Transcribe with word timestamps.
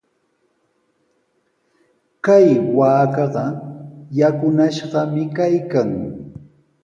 Kay 2.25 2.47
waakaqa 2.77 3.43
yakunashqami 4.19 5.23
kaykan. 5.35 5.89